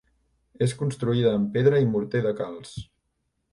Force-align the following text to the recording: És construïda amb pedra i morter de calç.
És 0.65 0.73
construïda 0.79 1.35
amb 1.41 1.53
pedra 1.57 1.83
i 1.85 1.91
morter 1.93 2.25
de 2.29 2.35
calç. 2.43 2.75